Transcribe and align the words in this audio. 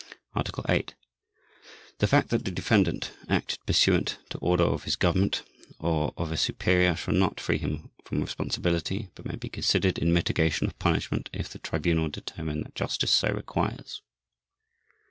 Article 0.33 0.65
8. 0.67 0.95
The 1.99 2.07
fact 2.07 2.29
that 2.29 2.43
the 2.43 2.49
defendant 2.49 3.11
acted 3.29 3.63
pursuant 3.67 4.17
to 4.31 4.39
order 4.39 4.63
of 4.63 4.85
his 4.85 4.95
Government 4.95 5.43
or 5.77 6.11
of 6.17 6.31
a 6.31 6.37
superior 6.37 6.95
shall 6.95 7.13
not 7.13 7.39
free 7.39 7.59
him 7.59 7.91
from 8.03 8.19
responsibility, 8.21 9.09
but 9.13 9.25
may 9.27 9.35
be 9.35 9.47
considered 9.47 9.99
in 9.99 10.11
mitigation 10.11 10.65
of 10.65 10.79
punishment 10.79 11.29
if 11.33 11.49
the 11.49 11.59
Tribunal 11.59 12.09
determine 12.09 12.63
that 12.63 12.73
justice 12.73 13.11
so 13.11 13.29
requires. 13.31 14.01